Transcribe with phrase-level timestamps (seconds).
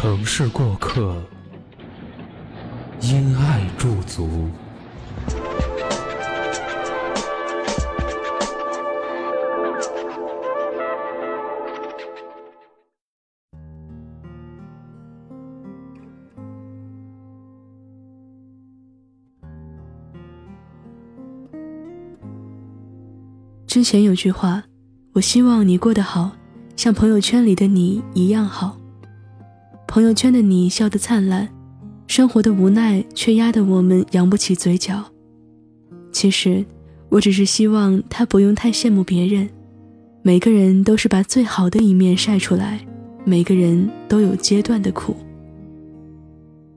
[0.00, 1.14] 城市过客，
[3.02, 4.48] 因爱驻足。
[23.66, 24.64] 之前有句话，
[25.12, 26.32] 我希望你过得好，
[26.74, 28.79] 像朋友圈里的你一样好。
[29.90, 31.48] 朋友圈的你笑得灿烂，
[32.06, 35.04] 生活的无奈却压得我们扬不起嘴角。
[36.12, 36.64] 其实，
[37.08, 39.50] 我只是希望他不用太羡慕别人。
[40.22, 42.78] 每个人都是把最好的一面晒出来，
[43.24, 45.16] 每个人都有阶段的苦。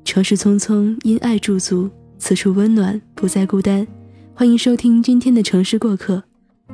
[0.04, 3.86] 城市匆匆，因爱驻足，此处温暖，不再孤单。
[4.34, 6.24] 欢迎收听今天的城市过客，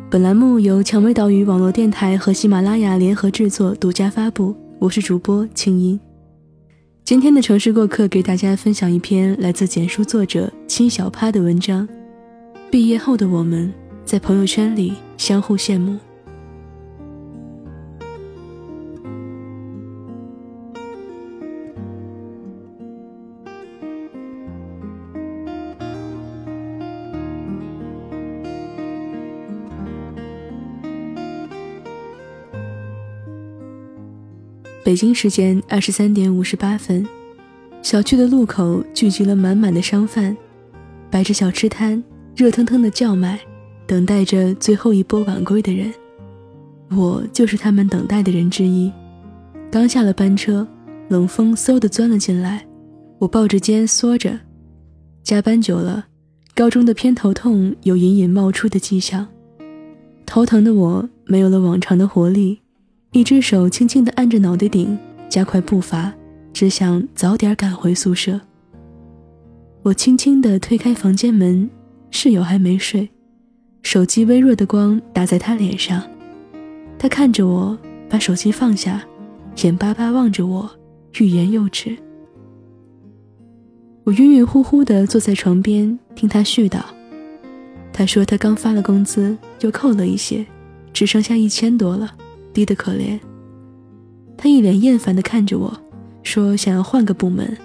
[0.09, 4.55] 本栏目由蔷薇岛屿网络电台和喜马拉雅联合制作，独家发布。
[4.79, 5.99] 我是主播青音。
[7.09, 11.89] 今天的城市过客给大家分享一篇来自简书作者青小趴的文章。
[12.69, 13.73] 毕业后的我们，
[14.05, 15.97] 在朋友圈里相互羡慕。
[34.89, 37.07] 北京时间二十三点五十八分，
[37.83, 40.35] 小区的路口聚集了满满的商贩，
[41.11, 42.03] 摆着小吃摊，
[42.35, 43.39] 热腾腾的叫卖，
[43.85, 45.93] 等待着最后一波晚归的人。
[46.89, 48.91] 我就是他们等待的人之一。
[49.69, 50.67] 刚下了班车，
[51.07, 52.65] 冷风嗖的钻了进来，
[53.19, 54.39] 我抱着肩缩着。
[55.21, 56.07] 加班久了，
[56.55, 59.27] 高中的偏头痛有隐隐冒出的迹象，
[60.25, 62.61] 头疼的我没有了往常的活力。
[63.11, 64.95] 一只手轻轻地按着脑袋顶，
[65.27, 66.13] 加快步伐，
[66.53, 68.39] 只想早点赶回宿舍。
[69.81, 71.67] 我轻轻地推开房间门，
[72.11, 73.09] 室友还没睡，
[73.81, 76.03] 手机微弱的光打在他脸上，
[76.99, 77.75] 他看着我，
[78.07, 79.03] 把手机放下，
[79.63, 80.69] 眼巴巴望着我，
[81.19, 81.97] 欲言又止。
[84.03, 86.79] 我晕晕乎乎地坐在床边，听他絮叨。
[87.91, 90.45] 他说他刚发了工资，又扣了一些，
[90.93, 92.15] 只剩下一千多了。
[92.53, 93.19] 低得可怜，
[94.37, 95.71] 他一脸厌烦地看着我，
[96.23, 97.57] 说：“想要换个部门，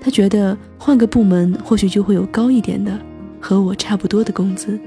[0.00, 2.98] 他觉得换个部门或许就会有高一点的，
[3.40, 4.78] 和我差不多的工资。”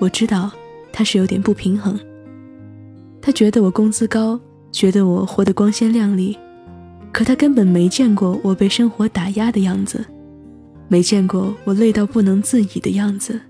[0.00, 0.50] 我知道
[0.92, 1.98] 他是有点不平衡，
[3.20, 4.38] 他觉得我工资高，
[4.70, 6.38] 觉得我活得光鲜亮丽，
[7.12, 10.04] 可他根本没见过我被生活打压的样子，
[10.86, 13.40] 没见过我累到不能自已的样子。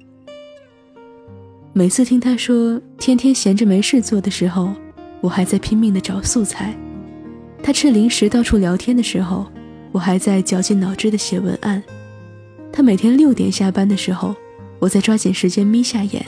[1.79, 4.75] 每次听他说天天闲着没事做的时候，
[5.21, 6.75] 我还在拼命的找素材；
[7.63, 9.47] 他吃零食到处聊天的时候，
[9.93, 11.81] 我还在绞尽脑汁的写文案；
[12.73, 14.35] 他每天六点下班的时候，
[14.81, 16.27] 我在抓紧时间眯下眼，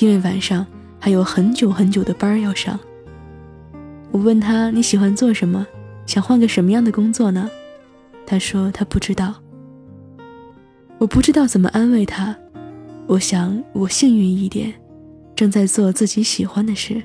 [0.00, 0.66] 因为晚上
[0.98, 2.76] 还有很久很久的班要上。
[4.10, 5.64] 我问他你喜欢做什么，
[6.04, 7.48] 想换个什么样的工作呢？
[8.26, 9.36] 他说他不知道。
[10.98, 12.36] 我不知道怎么安慰他。
[13.10, 14.72] 我想我幸运一点，
[15.34, 17.02] 正在做自己喜欢的事。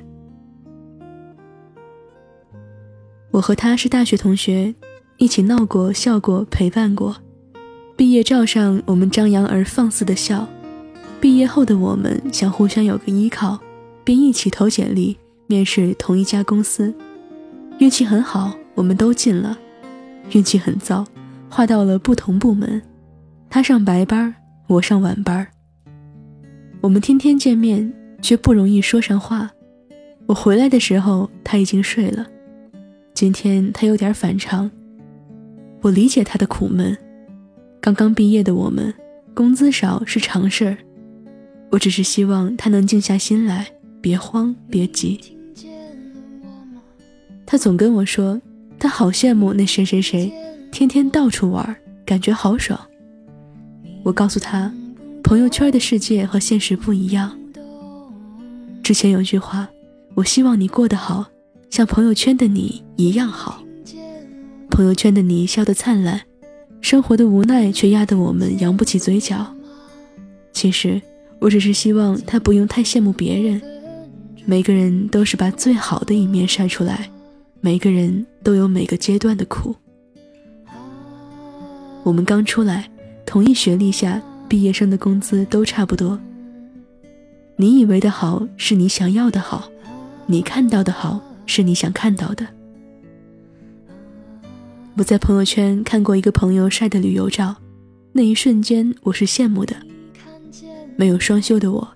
[3.31, 4.75] 我和他是大学同学，
[5.17, 7.15] 一起闹过、笑过、陪伴过。
[7.97, 10.47] 毕业照上我们张扬而放肆的笑，
[11.19, 13.59] 毕业后的我们想互相有个依靠，
[14.03, 15.17] 便一起投简历
[15.47, 16.93] 面试同一家公司。
[17.79, 19.57] 运气很好，我们都进了；
[20.33, 21.03] 运气很糟，
[21.49, 22.79] 划到了不同部门。
[23.49, 24.35] 他上白班，
[24.67, 25.47] 我上晚班。
[26.85, 27.91] 我们天天见面，
[28.21, 29.49] 却不容易说上话。
[30.27, 32.27] 我回来的时候，他已经睡了。
[33.11, 34.69] 今天他有点反常，
[35.81, 36.95] 我理解他的苦闷。
[37.81, 38.93] 刚刚毕业的我们，
[39.33, 40.77] 工资少是常事儿。
[41.71, 43.65] 我只是希望他能静下心来，
[43.99, 45.19] 别慌，别急。
[47.47, 48.39] 他总跟我说，
[48.77, 50.31] 他好羡慕那谁谁谁，
[50.71, 52.79] 天天到处玩，感觉好爽。
[54.03, 54.71] 我告诉他。
[55.25, 57.35] 朋友圈的世界和现实不一样。
[58.83, 59.67] 之前有句话，
[60.13, 61.25] 我希望你过得好，
[61.71, 63.63] 像朋友圈的你一样好。
[64.69, 66.21] 朋友圈的你笑得灿烂，
[66.79, 69.47] 生活的无奈却压得我们扬不起嘴角。
[70.53, 71.01] 其实
[71.39, 73.59] 我只是希望他不用太羡慕别人。
[74.45, 77.09] 每个人都是把最好的一面晒出来，
[77.61, 79.75] 每个人都有每个阶段的苦。
[82.03, 82.87] 我们刚出来，
[83.25, 86.19] 同一学历下，毕业生的工资都差不多。
[87.57, 89.69] 你以为的好是你想要的好，
[90.25, 92.45] 你看到的好是你想看到的。
[94.97, 97.55] 我在朋友圈看过一个朋友晒的旅游照，
[98.13, 99.75] 那一瞬间我是羡慕的。
[100.95, 101.87] 没有双休的我，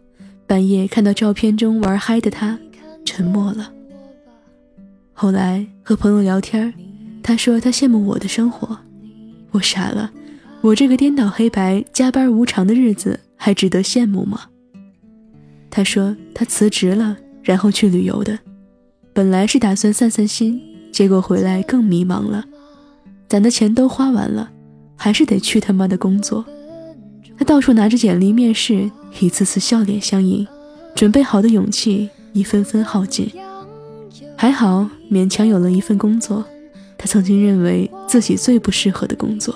[0.45, 2.59] 半夜看到照片中玩嗨的他，
[3.05, 3.71] 沉默了。
[5.13, 6.73] 后来和朋友聊天，
[7.23, 8.77] 他说他羡慕我的生活，
[9.51, 10.11] 我傻了，
[10.61, 14.41] 我这个颠倒黑白、加班无偿的日子还值得羡慕吗？
[15.71, 18.37] 他说他辞职了，然后去旅游的，
[19.13, 20.61] 本来是打算散散心，
[20.91, 22.43] 结果回来更迷茫了，
[23.29, 24.51] 攒的钱都花完了，
[24.97, 26.45] 还是得去他妈的工作。
[27.37, 28.91] 他到处拿着简历面试，
[29.21, 30.45] 一次次笑脸相迎，
[30.93, 33.31] 准备好的勇气一分分耗尽。
[34.35, 36.43] 还好勉强有了一份工作，
[36.97, 39.55] 他曾经认为自己最不适合的工作。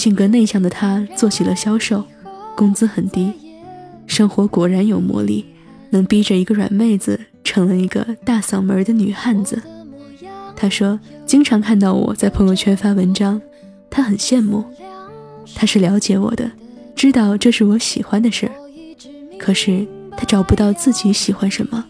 [0.00, 2.02] 性格内向的他做起了销售，
[2.56, 3.30] 工资很低，
[4.06, 5.44] 生活果然有魔力，
[5.90, 9.62] 能逼着一个软妹子成了一个大嗓门的女汉子。
[10.56, 13.42] 他说，经常看到我在朋友圈发文章，
[13.90, 14.64] 他很羡慕。
[15.54, 16.50] 他是了解我的，
[16.96, 18.52] 知道这是我喜欢的事儿，
[19.38, 19.86] 可是
[20.16, 21.84] 他找不到自己喜欢什么。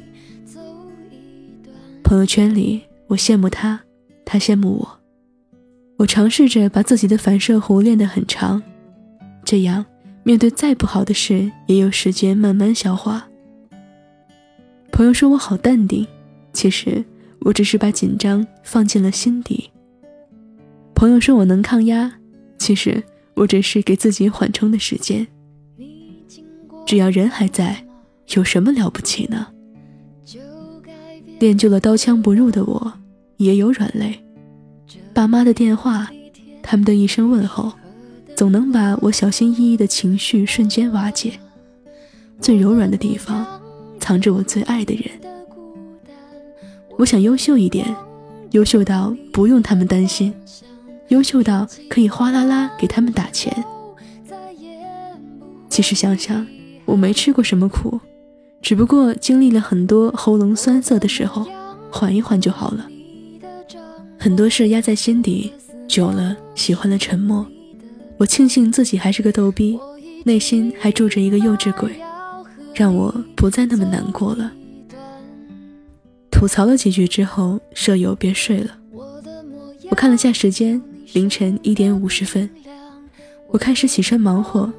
[2.02, 3.82] 朋友圈里，我羡慕他，
[4.24, 4.99] 他羡慕我。
[6.00, 8.62] 我尝试着把自己的反射弧练得很长，
[9.44, 9.84] 这样
[10.22, 13.28] 面对再不好的事，也有时间慢慢消化。
[14.90, 16.06] 朋友说我好淡定，
[16.54, 17.04] 其实
[17.40, 19.70] 我只是把紧张放进了心底。
[20.94, 22.10] 朋友说我能抗压，
[22.56, 23.02] 其实。
[23.34, 25.26] 我只是给自己缓冲的时间。
[26.84, 27.86] 只要人还在，
[28.34, 29.46] 有什么了不起呢？
[31.38, 32.92] 练就了刀枪不入的我，
[33.38, 34.22] 也有软肋。
[35.12, 36.08] 爸妈的电话，
[36.62, 37.72] 他们的一声问候，
[38.36, 41.32] 总能把我小心翼翼的情绪瞬间瓦解。
[42.40, 43.46] 最柔软的地方，
[43.98, 45.10] 藏着我最爱的人。
[46.96, 47.94] 我想优秀一点，
[48.52, 50.32] 优秀到不用他们担心。
[51.08, 53.64] 优秀到可以哗啦啦给他们打钱。
[55.68, 56.46] 其实想想，
[56.84, 58.00] 我没吃过什么苦，
[58.62, 61.46] 只不过经历了很多喉咙酸涩的时候，
[61.90, 62.89] 缓一缓就好了。
[64.22, 65.50] 很多事压在心底，
[65.88, 67.46] 久了喜欢了沉默。
[68.18, 69.80] 我庆幸自己还是个逗逼，
[70.24, 71.98] 内心还住着一个幼稚鬼，
[72.74, 74.52] 让我不再那么难过了。
[76.30, 78.76] 吐槽了几句之后，舍友便睡了。
[79.88, 80.80] 我看了下时间。
[81.12, 82.48] 凌晨一点五十分，
[83.48, 84.72] 我开始起身忙活，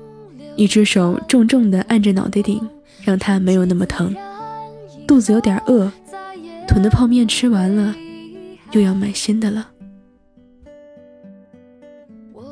[0.55, 2.65] 一只手重重地按着脑袋顶，
[3.03, 4.15] 让它没有那么疼。
[5.05, 5.91] 肚子有点饿，
[6.69, 7.93] 囤的泡面吃完了，
[8.71, 9.71] 又要买新的了。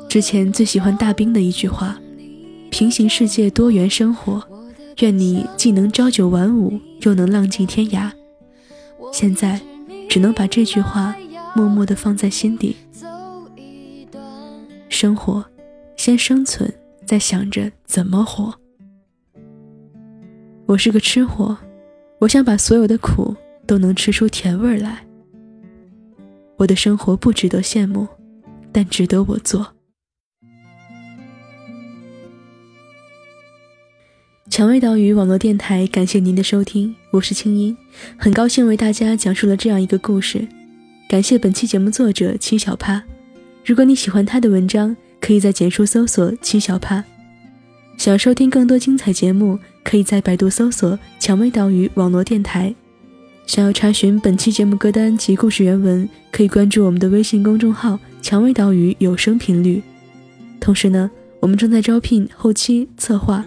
[0.08, 1.98] 之前最喜欢大兵的一句话
[2.70, 4.42] ：“平行世界多元生活，
[4.98, 8.10] 愿你既能朝九晚五，又能浪迹天涯。”
[9.12, 9.60] 现在
[10.08, 11.16] 只能把这句话
[11.54, 12.76] 默默地放在心底。
[14.88, 15.44] 生活，
[15.96, 16.72] 先生存，
[17.06, 18.54] 再想着怎么活。
[20.66, 21.56] 我是个吃货，
[22.18, 23.34] 我想把所有的苦
[23.66, 25.04] 都能吃出甜味来。
[26.60, 28.06] 我的生活不值得羡慕，
[28.70, 29.66] 但值得我做。
[34.50, 37.74] 蔷薇岛屿网络电台，感谢您的收听，我是青音，
[38.18, 40.46] 很高兴为大家讲述了这样一个故事。
[41.08, 43.02] 感谢本期节目作者七小趴。
[43.64, 47.02] 如果你喜欢他的文章，可以在简书搜索“七小帕”。
[47.96, 52.74] 想收听更多精彩节目，可以在百度搜索“蔷薇岛屿网络电台”。
[53.50, 59.82] 想要查询本期节目歌单及故事原文，可以关注我们的微信公众号“蔷薇岛屿有声频率”。
[60.60, 63.44] 同时呢，我们正在招聘后期策划。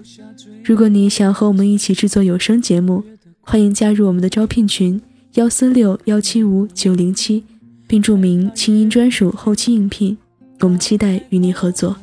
[0.62, 3.02] 如果你想要和我们一起制作有声节目，
[3.40, 5.02] 欢迎加入我们的招聘群：
[5.36, 7.46] 幺四六幺七五九零七。
[7.88, 10.18] 并注明“清音专属后期应聘”，
[10.60, 11.96] 我们期待与你合作。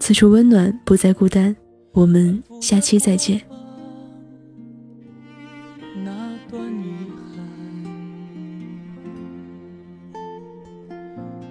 [0.00, 1.54] 此处温暖，不再孤单。
[1.92, 3.49] 我们下期再见。
[5.96, 7.46] 那段遗憾，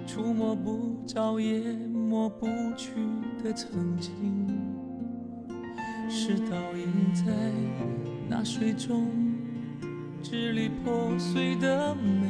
[0.06, 2.90] 触摸不着也抹不去
[3.42, 4.48] 的曾经，
[6.08, 7.24] 是倒映在
[8.28, 9.08] 那水中。
[10.22, 12.28] 支离破碎的美。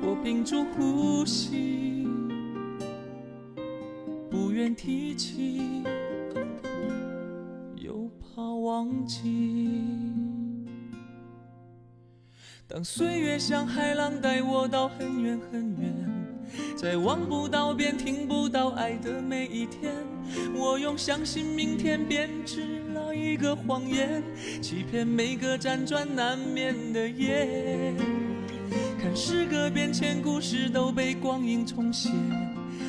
[0.00, 2.08] 我屏住呼吸，
[4.30, 5.82] 不愿提起，
[8.34, 9.20] 又怕忘记。
[12.66, 15.94] 当岁月像海浪带我到很远很远，
[16.76, 19.92] 在望不到边、听不到爱的每一天，
[20.54, 24.22] 我用相信明天编织了一个谎言，
[24.60, 27.94] 欺骗每个辗转难眠的夜。
[29.00, 32.10] 看时隔变迁，故事都被光阴重写，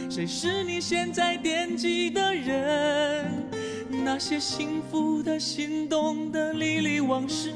[0.09, 3.43] 谁是你现在惦记的人？
[3.89, 7.53] 那些幸福的、心动的、历历往事。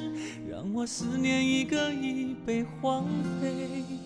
[0.49, 3.05] 让我思念一个已被荒
[3.41, 3.98] 废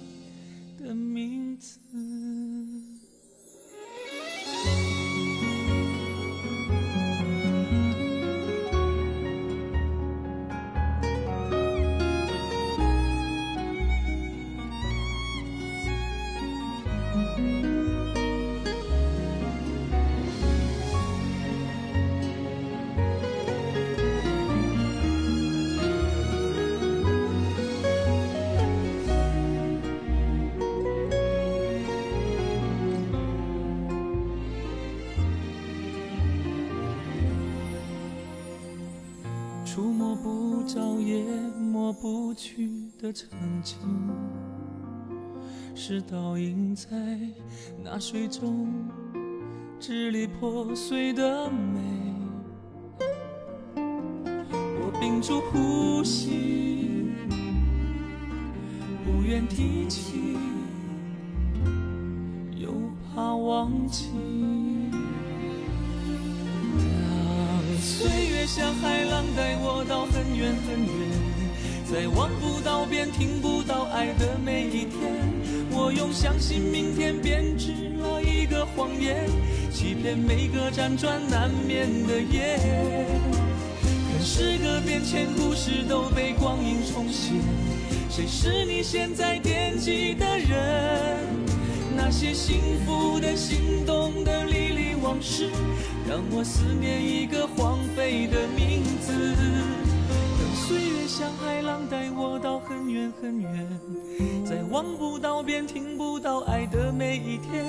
[39.75, 41.25] 触摸不着也
[41.59, 42.69] 抹不去
[43.01, 43.27] 的曾
[43.63, 43.75] 经，
[45.73, 46.87] 是倒映在
[47.83, 48.67] 那水中
[49.79, 51.81] 支离破碎的美。
[53.75, 57.07] 我屏住呼吸，
[59.03, 60.37] 不愿提起，
[62.55, 62.71] 又
[63.15, 64.11] 怕忘记。
[67.81, 70.91] 岁像海浪带我到很远很远，
[71.89, 74.99] 在望不到边、听不到爱的每一天，
[75.71, 79.29] 我用相信明天编织了一个谎言，
[79.71, 82.59] 欺骗每个辗转难眠的夜。
[84.11, 87.31] 看时隔变迁，故事都被光阴重写，
[88.09, 91.17] 谁是你现在惦记的人？
[91.95, 94.45] 那些幸福的、心动的、
[95.13, 95.47] 往事。
[96.09, 99.13] 让我思念一个荒废的名字。
[99.13, 103.69] 等岁月像海浪带我到很远很远，
[104.43, 107.63] 在望不到边、听不到爱的每一天，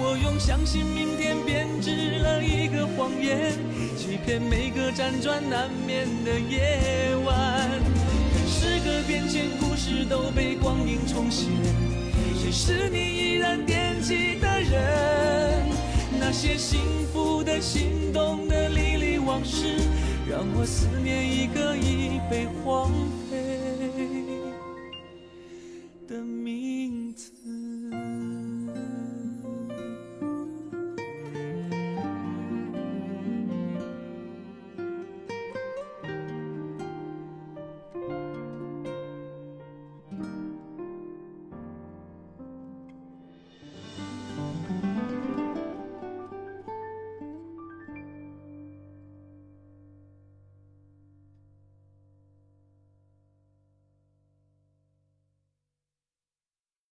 [0.00, 3.52] 我用相信明天编织了一个谎言，
[3.96, 7.70] 欺骗每个辗转难眠的夜晚。
[8.34, 11.46] 看时隔变迁，故事都被光阴重写，
[12.42, 15.81] 谁是你依然惦记的人？
[16.24, 16.78] 那些幸
[17.12, 19.74] 福的、心动的、历历往事，
[20.30, 22.92] 让我思念一个已被荒
[23.28, 23.51] 废